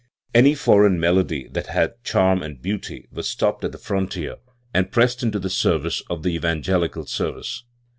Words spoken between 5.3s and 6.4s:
the service of the